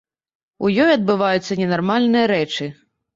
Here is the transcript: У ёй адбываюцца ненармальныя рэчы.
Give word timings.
У 0.63 0.69
ёй 0.83 0.89
адбываюцца 0.93 1.57
ненармальныя 1.65 2.25
рэчы. 2.33 2.69